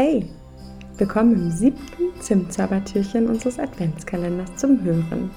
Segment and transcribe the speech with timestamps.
[0.00, 0.30] Hey,
[0.96, 5.28] willkommen im siebten Zimtzaubertürchen unseres Adventskalenders zum Hören.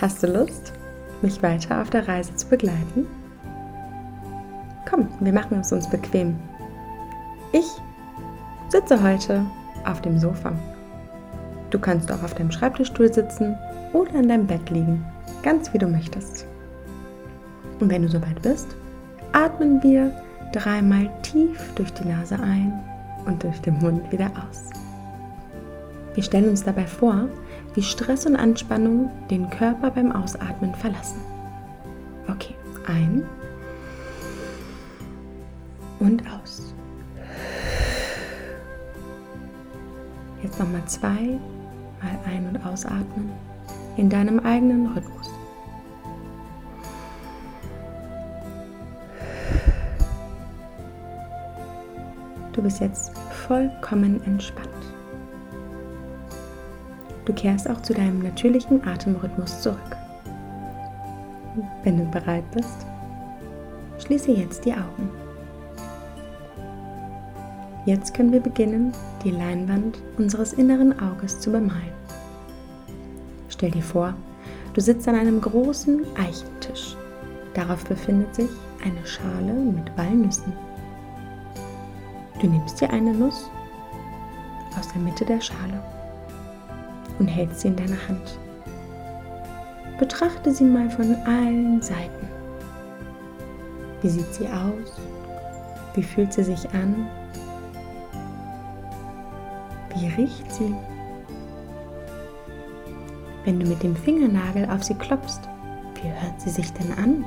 [0.00, 0.72] Hast du Lust,
[1.20, 3.06] mich weiter auf der Reise zu begleiten?
[4.88, 6.36] Komm, wir machen es uns bequem.
[7.52, 7.66] Ich
[8.70, 9.44] sitze heute
[9.84, 10.54] auf dem Sofa.
[11.68, 13.58] Du kannst auch auf deinem Schreibtischstuhl sitzen
[13.92, 15.04] oder in deinem Bett liegen,
[15.42, 16.46] ganz wie du möchtest.
[17.78, 18.74] Und wenn du soweit bist,
[19.32, 20.18] atmen wir
[20.54, 22.82] dreimal tief durch die Nase ein
[23.26, 24.70] und durch den Mund wieder aus.
[26.14, 27.28] Wir stellen uns dabei vor,
[27.74, 31.20] wie Stress und Anspannung den Körper beim Ausatmen verlassen.
[32.28, 32.54] Okay,
[32.86, 33.22] ein
[36.00, 36.74] und aus.
[40.42, 41.38] Jetzt nochmal zwei
[42.00, 43.30] mal ein- und ausatmen
[43.96, 45.30] in deinem eigenen Rhythmus.
[52.56, 53.12] Du bist jetzt
[53.46, 54.70] vollkommen entspannt.
[57.26, 59.96] Du kehrst auch zu deinem natürlichen Atemrhythmus zurück.
[61.84, 62.86] Wenn du bereit bist,
[63.98, 65.10] schließe jetzt die Augen.
[67.84, 71.92] Jetzt können wir beginnen, die Leinwand unseres inneren Auges zu bemalen.
[73.50, 74.14] Stell dir vor,
[74.72, 76.96] du sitzt an einem großen Eichentisch.
[77.54, 78.50] Darauf befindet sich
[78.82, 80.65] eine Schale mit Walnüssen.
[82.40, 83.50] Du nimmst dir eine Nuss
[84.78, 85.82] aus der Mitte der Schale
[87.18, 88.38] und hältst sie in deiner Hand.
[89.98, 92.28] Betrachte sie mal von allen Seiten.
[94.02, 95.00] Wie sieht sie aus?
[95.94, 97.08] Wie fühlt sie sich an?
[99.94, 100.74] Wie riecht sie?
[103.46, 105.40] Wenn du mit dem Fingernagel auf sie klopfst,
[105.94, 107.24] wie hört sie sich denn an?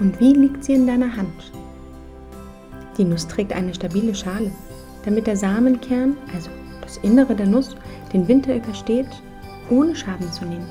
[0.00, 1.52] Und wie liegt sie in deiner Hand?
[2.96, 4.50] Die Nuss trägt eine stabile Schale,
[5.04, 6.50] damit der Samenkern, also
[6.80, 7.76] das Innere der Nuss,
[8.12, 9.08] den Winter übersteht,
[9.70, 10.68] ohne Schaden zu nehmen.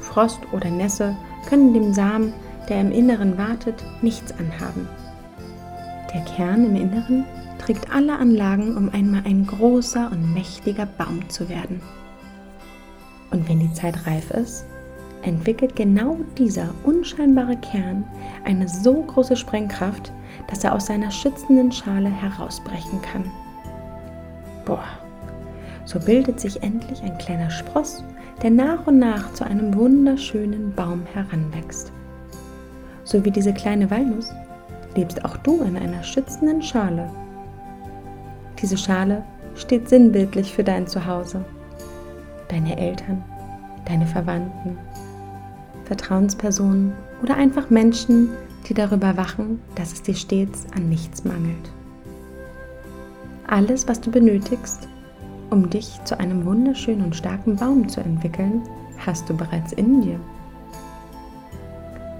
[0.00, 1.16] Frost oder Nässe
[1.48, 2.32] können dem Samen,
[2.68, 4.88] der im Inneren wartet, nichts anhaben.
[6.12, 7.24] Der Kern im Inneren
[7.58, 11.80] trägt alle Anlagen, um einmal ein großer und mächtiger Baum zu werden.
[13.30, 14.64] Und wenn die Zeit reif ist,
[15.22, 18.04] entwickelt genau dieser unscheinbare Kern
[18.44, 20.12] eine so große Sprengkraft,
[20.48, 23.30] dass er aus seiner schützenden Schale herausbrechen kann.
[24.64, 24.84] Boah,
[25.84, 28.04] so bildet sich endlich ein kleiner Spross,
[28.42, 31.92] der nach und nach zu einem wunderschönen Baum heranwächst.
[33.04, 34.32] So wie diese kleine Walnuss
[34.96, 37.10] lebst auch du in einer schützenden Schale.
[38.60, 41.44] Diese Schale steht sinnbildlich für dein Zuhause,
[42.48, 43.22] deine Eltern,
[43.86, 44.78] deine Verwandten,
[45.90, 48.30] Vertrauenspersonen oder einfach Menschen,
[48.68, 51.72] die darüber wachen, dass es dir stets an nichts mangelt.
[53.48, 54.86] Alles, was du benötigst,
[55.50, 58.62] um dich zu einem wunderschönen und starken Baum zu entwickeln,
[59.04, 60.20] hast du bereits in dir.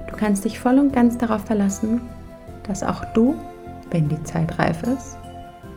[0.09, 2.01] Du kannst dich voll und ganz darauf verlassen,
[2.65, 3.37] dass auch du,
[3.93, 5.17] wenn die Zeit reif ist,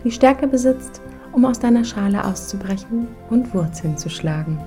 [0.03, 0.99] die Stärke besitzt,
[1.31, 4.57] um aus deiner Schale auszubrechen und Wurzeln zu schlagen.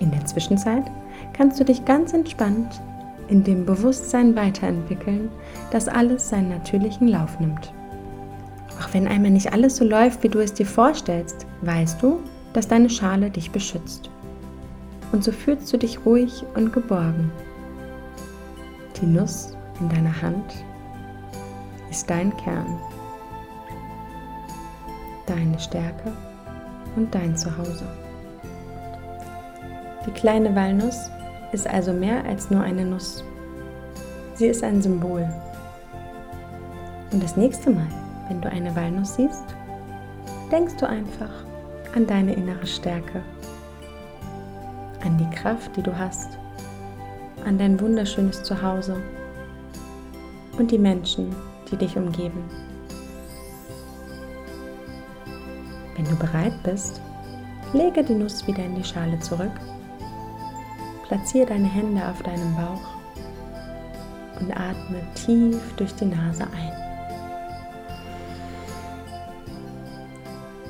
[0.00, 0.90] In der Zwischenzeit
[1.38, 2.80] kannst du dich ganz entspannt
[3.28, 5.30] in dem Bewusstsein weiterentwickeln,
[5.70, 7.72] dass alles seinen natürlichen Lauf nimmt.
[8.80, 12.18] Auch wenn einmal nicht alles so läuft, wie du es dir vorstellst, weißt du,
[12.54, 14.10] dass deine Schale dich beschützt.
[15.12, 17.30] Und so fühlst du dich ruhig und geborgen.
[19.00, 20.64] Die Nuss in deiner Hand
[21.88, 22.80] ist dein Kern,
[25.26, 26.12] deine Stärke
[26.96, 27.86] und dein Zuhause.
[30.04, 31.10] Die kleine Walnuss
[31.52, 33.24] ist also mehr als nur eine Nuss.
[34.34, 35.28] Sie ist ein Symbol.
[37.10, 37.86] Und das nächste Mal,
[38.28, 39.44] wenn du eine Walnuss siehst,
[40.52, 41.30] denkst du einfach
[41.94, 43.22] an deine innere Stärke,
[45.04, 46.38] an die Kraft, die du hast,
[47.46, 48.96] an dein wunderschönes Zuhause
[50.58, 51.34] und die Menschen,
[51.70, 52.44] die dich umgeben.
[55.96, 57.00] Wenn du bereit bist,
[57.72, 59.50] lege die Nuss wieder in die Schale zurück
[61.08, 62.82] Platziere deine Hände auf deinem Bauch
[64.38, 66.72] und atme tief durch die Nase ein.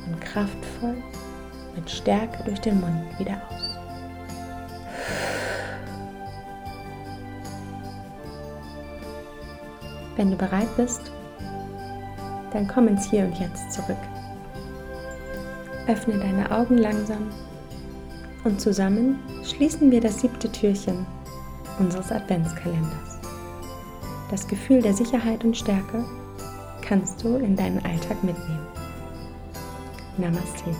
[0.06, 1.02] Und kraftvoll
[1.74, 3.78] mit Stärke durch den Mund wieder aus.
[10.14, 11.10] Wenn du bereit bist,
[12.52, 13.96] dann komm ins Hier und Jetzt zurück.
[15.88, 17.28] Öffne deine Augen langsam
[18.44, 21.06] und zusammen schließen wir das siebte Türchen
[21.78, 23.18] unseres Adventskalenders.
[24.30, 26.04] Das Gefühl der Sicherheit und Stärke
[26.82, 28.66] kannst du in deinen Alltag mitnehmen.
[30.16, 30.74] Namaste.